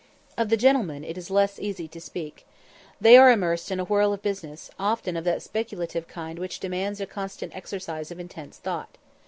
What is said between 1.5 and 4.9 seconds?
easy to speak. They are immersed in a whirl of business,